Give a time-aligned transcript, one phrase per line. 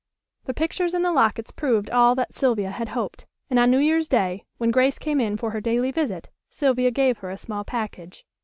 [0.45, 4.07] The pictures and the lockets proved all that Sylvia had hoped, and on New Year's
[4.07, 8.25] day, when Grace came in for her daily visit, Sylvia gave her a small package.